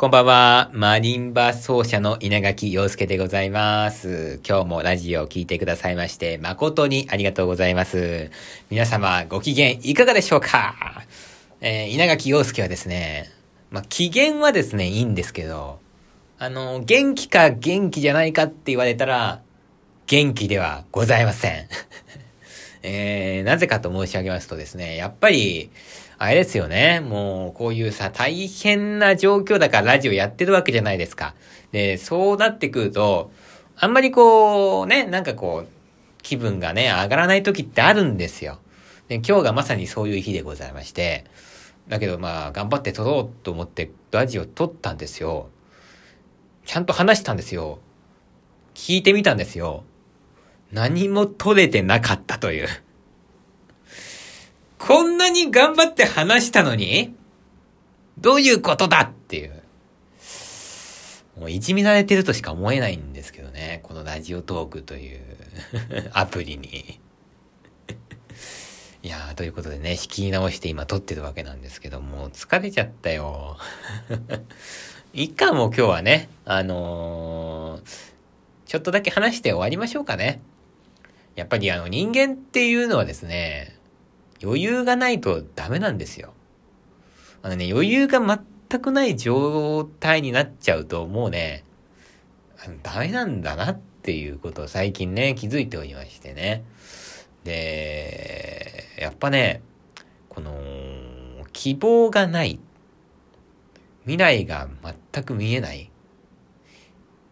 [0.00, 0.70] こんばんは。
[0.74, 4.38] マリンバ奏者の稲垣陽介でございます。
[4.48, 8.30] 今日もラジオを聴いてくださいまして、誠にありがとうございます。
[8.70, 11.02] 皆様、ご機嫌いかがでしょうか？
[11.60, 13.28] えー、稲垣陽介はですね、
[13.72, 15.80] まあ、機嫌はですね、いいんですけど、
[16.38, 19.42] あの、元気か元気じゃないかって言われたら、
[20.06, 21.66] 元気ではございません。
[22.84, 25.70] えー、なぜかと申し上げますとですね、やっぱり、
[26.18, 27.00] あれですよね。
[27.00, 31.34] もう、こういうさ、大変な状況だからラジオやってるわけじゃないですか。
[31.70, 33.30] で、そうなってくると、
[33.76, 35.68] あんまりこう、ね、なんかこう、
[36.22, 38.58] 気分がね、上がらない時ってあるんですよ。
[39.06, 41.24] で、今日がまさにそういう日でございまして、
[41.86, 45.48] だけどまあ、頑張って撮ろうと思ってラジオ撮ったんですよ。
[46.66, 47.78] ちゃんと話したんですよ。
[48.74, 49.84] 聞いてみたんですよ。
[50.72, 52.68] 何も撮れてなかったという。
[54.78, 57.14] こんなに頑張って話したのに？
[58.18, 59.62] どういうことだっていう。
[61.38, 63.80] もういじめられてるとしか思えないんですけどね。
[63.84, 65.20] このラジオトークという
[66.12, 67.00] アプリに
[69.00, 73.56] いやー、ということでね、仕切り直して今撮ってるわけなんですけども、疲れちゃったよ。
[75.14, 77.82] いっか、も今日はね、あのー、
[78.66, 80.40] ちょっとだけ話して終わりましょうかね。
[81.36, 83.77] やっぱりあの人間っていうのはですね、
[84.42, 86.32] 余裕がないとダメなんですよ。
[87.42, 91.64] あのね、余裕が全くない状態になっちゃうと、もうね、
[92.82, 96.64] ダメなんだなっていうことを最近ね、気づいておりましてね。
[97.44, 99.62] で、やっぱね、
[100.28, 100.52] この、
[101.52, 102.58] 希望がない。
[104.02, 104.68] 未来が
[105.12, 105.88] 全く見えないっ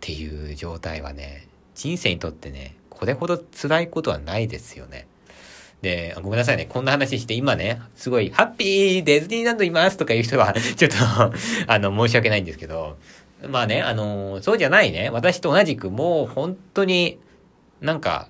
[0.00, 5.06] ていう状態はね、人生にとってね、これほど辛いことはないですよね。
[5.82, 6.66] で、ごめんなさいね。
[6.66, 10.96] こんな話して、今ね、すごい、ハッピーディズニーランドいますとかいう人は、 ちょっと
[11.66, 12.96] あの、申し訳ないんですけど、
[13.48, 15.10] まあね、あの、そうじゃないね。
[15.10, 17.18] 私と同じく、もう本当に、
[17.80, 18.28] なんか、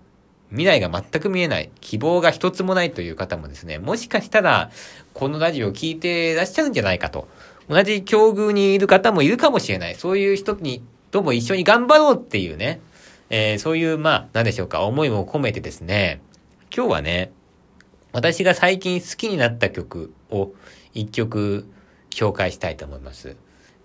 [0.51, 4.71] 未来が全く見えない、希望が一つもないという方もですね、もしかしたら、
[5.13, 7.29] このラジオを聞いてらっしゃるんじゃないかと。
[7.69, 9.97] 同じ境遇にいる方もいるかもしれない。
[9.97, 12.81] そういう人に、とも一緒に頑張ろうっていうね、
[13.29, 16.21] えー、そういう、まあ、なんでしょうか、思いも込めてですね、
[16.77, 17.33] 今日はね、
[18.13, 20.53] 私が最近好きになった曲を
[20.93, 21.67] 一曲
[22.11, 23.35] 紹介したいと思います。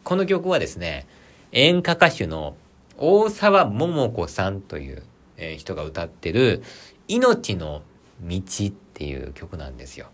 [0.03, 1.07] この曲はですね、
[1.53, 2.57] 演歌歌手の
[2.97, 5.03] 大沢桃子さんという、
[5.38, 6.63] え人が歌ってる
[7.07, 7.81] 命の
[8.22, 10.07] 道っていう曲なんですよ。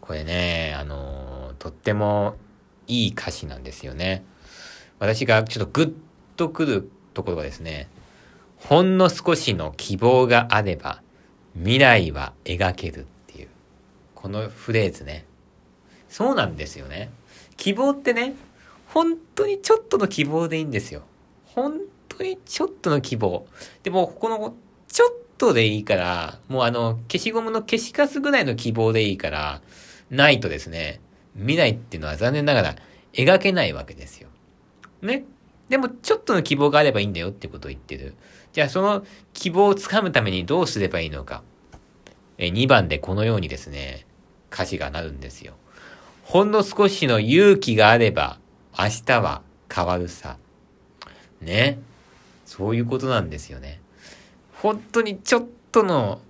[0.00, 2.36] これね、あの、とっても
[2.86, 4.24] いい歌詞なんですよね。
[4.98, 5.94] 私がちょっとグッ
[6.38, 7.88] とくるところがですね、
[8.56, 11.03] ほんの少しの希望があれば
[11.56, 13.48] 未来は描けるっていう。
[14.14, 15.24] このフレーズね。
[16.08, 17.10] そうなんですよね。
[17.56, 18.34] 希望ってね、
[18.88, 21.02] 本当にちょっとの希望でいいんですよ。
[21.46, 23.46] 本当にちょっとの希望。
[23.82, 24.54] でも、この、
[24.88, 29.60] ちょっとでいいから、もうあの、消しゴムの消しカスぐらいの希望でいいから、
[30.10, 31.00] ないとですね、
[31.36, 32.76] 未来っていうのは残念ながら
[33.12, 34.28] 描けないわけですよ。
[35.02, 35.24] ね。
[35.68, 38.14] でも、ちょっとの希望があればいいんだよってことを言ってる。
[38.54, 41.42] じゃあ、その希望をつかむためにどうすればいいのか。
[42.38, 44.06] え、2番でこのようにですね、
[44.52, 45.54] 歌詞がなるんですよ。
[46.22, 48.38] ほんの少しの勇気があれば、
[48.78, 50.36] 明日は変わるさ。
[51.40, 51.80] ね。
[52.46, 53.80] そういうことなんですよね。
[54.62, 56.20] 本当にちょっとの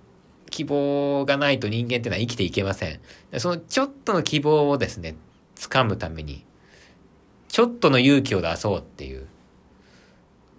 [0.49, 2.99] 希望がないと人間ってのは生きていけません。
[3.37, 5.15] そのちょっとの希望をですね、
[5.55, 6.43] 掴むために、
[7.49, 9.27] ちょっとの勇気を出そうっていう。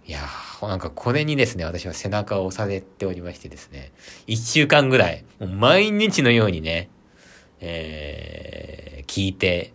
[0.05, 3.91] いやー、なんかこれにですね、私は背中を押されておりましてですね、
[4.25, 6.89] 一週間ぐらい、毎日のようにね、
[7.59, 9.73] えー、聞いて、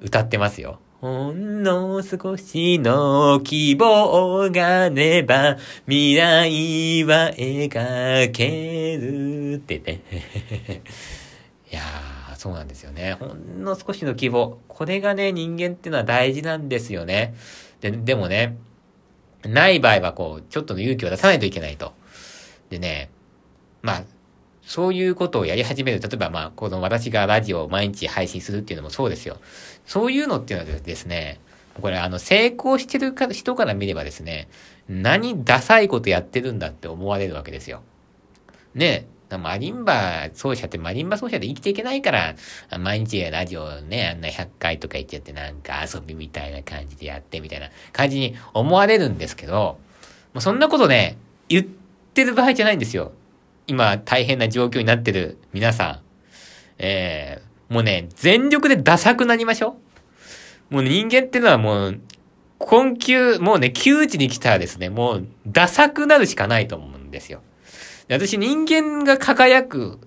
[0.00, 0.80] 歌ってますよ。
[1.00, 10.00] ほんの少しの希望がねば未来は描けるってね。
[11.70, 13.14] いやー、そうなんですよね。
[13.14, 14.58] ほんの少しの希望。
[14.68, 17.34] これがね、人間ってのは大事なんですよね。
[17.80, 18.56] で、でもね、
[19.48, 21.92] ない場合はこう、ちょっとの勇気を出さないといけないと。
[22.70, 23.10] でね、
[23.82, 24.02] まあ、
[24.62, 26.00] そういうことをやり始める。
[26.00, 29.38] 例えば、まあ、この私がラジオを毎日配信するっていうのもそうですよ。
[29.86, 31.40] そういうのっていうのはですね、
[31.80, 34.48] これ、あの、成功してる人から見ればですね、
[34.88, 37.82] 何ダサいことやってるんだって思われるわけですよ。
[38.74, 39.06] ね
[39.38, 42.34] マリンバ奏者ってマリンバ奏者で生きていけないから、
[42.78, 49.78] 毎日ラジオね、あんな100回とか言っちゃってなんか遊びみたいな感じでやってみたいな感じに思われるんですけど、
[50.32, 51.16] もうそんなことね、
[51.48, 53.12] 言ってる場合じゃないんですよ。
[53.66, 56.00] 今大変な状況になってる皆さん、
[56.78, 59.76] えー、もうね、全力でダサくなりましょ
[60.70, 60.74] う。
[60.74, 62.00] もう人間ってのはもう、
[62.58, 67.42] 困窮、もうね、窮地に来たらですね、もう、ダサくなるしかないと思うんですよ。
[68.08, 69.98] 私、人間が輝く、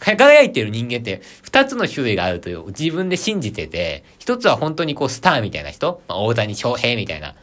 [0.00, 7.36] 輝いてる人間って二つの種類があるという自分で信じてて、一つは本当にこうスターみたいな人、まあ、大谷翔平みたいな、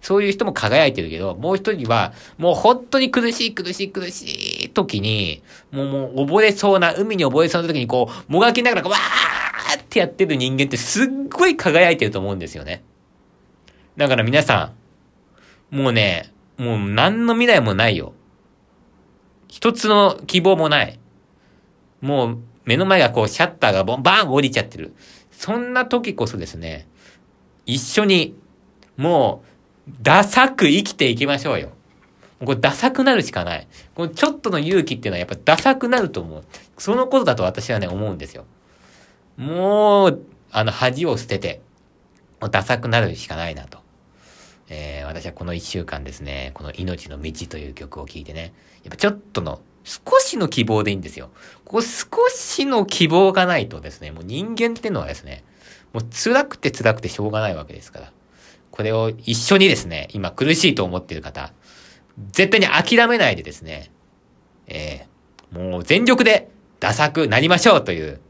[0.00, 12.82] そういう人も輝いてるけど、もう一人は、もう本当に苦しい苦しい苦しい時に、もうもう溺れそうな、海に溺れそうな時にこう、もがきながらわーってやってる人間ってすっごい輝いてると思うんですよね。
[13.96, 14.72] だから皆さ
[15.72, 18.14] ん、もうね、もう何の未来もないよ。
[19.48, 20.98] 一つの希望もない。
[22.00, 24.94] もう目の前がこうシャッターがボンバーン降りちゃってる。
[25.30, 26.86] そんな時こそですね、
[27.64, 28.34] 一緒に、
[28.96, 29.44] も
[29.88, 31.70] う、ダサく生きていきましょうよ。
[32.44, 33.66] これダサくなるしかない。
[33.94, 36.44] このちょっとの勇気っていうのはやっぱダサくなると思う。
[36.76, 38.44] そのことだと私はね、思うんですよ。
[39.36, 41.60] もう、あの恥を捨てて、
[42.50, 43.77] ダサくなるしかないなと。
[45.08, 48.52] 私はこの一週間ですね、この命の道という曲を聴いてね、
[48.84, 51.30] やっぱちょっとの、少しの希望でいいんですよ。
[51.64, 55.44] ここ少しの希望がないとですね、もう人間ってのはですね、
[55.92, 58.12] もう辛くて辛くてしょうがないわけですから。
[58.70, 61.52] これを一緒にですね、今苦しいと思っている方、
[62.32, 63.90] 絶対に諦めないでですね、
[64.66, 68.20] えー、もう全力でダサくなりましょうという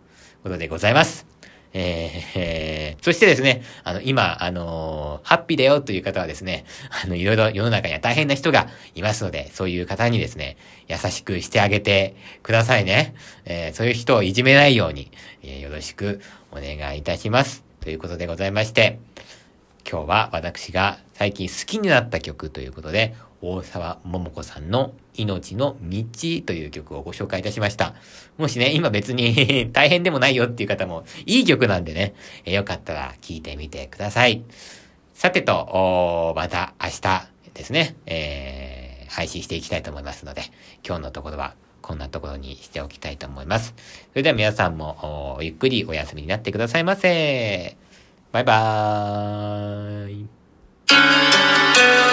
[0.42, 1.27] ことでございます。
[1.74, 6.64] えー、そしてですね、あの、今、あのー、ハッピーだよという方はですね、
[7.04, 10.56] あの、いろいろ世の中には大変な人がいますので、そういう方にですね、
[10.88, 13.14] 優しくしてあげてくださいね。
[13.44, 15.10] えー、そういう人をいじめないように、
[15.42, 16.20] え、よろしく
[16.50, 17.64] お願いいたします。
[17.80, 18.98] ということでございまして、
[19.90, 26.02] 今日は私が最近好きになった曲ということで、大沢桃子さんの命の道
[26.44, 27.94] という曲をご紹介いたしました。
[28.36, 32.14] もしね、今別に 大変でもないよっていう方もいい曲なんでね、
[32.44, 34.42] えよかったら聴いてみてください。
[35.14, 40.42] さてと、また明日ですね、えー、配信していきたいと思いますので、
[40.86, 43.74] 今日のところはこんなところにしておきたいと思います。
[44.12, 47.76] それでは皆さんもゆっくりお休みになってくださいませ。
[48.30, 52.07] バイバーイ。